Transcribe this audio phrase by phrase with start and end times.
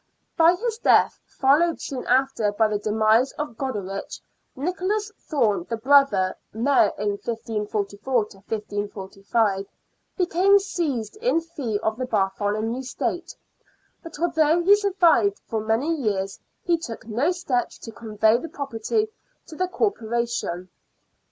[0.35, 4.19] By his death, followed soon after by the demise of Goderich,
[4.55, 9.65] Nicholas Thome, the brother (Mayor in 1544 5),
[10.17, 13.35] became seized in fee of the Bartholomew estate,
[14.01, 19.07] but although he survived for many years, he took no steps to convey the property
[19.45, 20.69] to the Corporation.